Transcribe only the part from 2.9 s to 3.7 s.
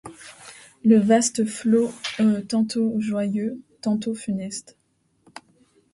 joyeux,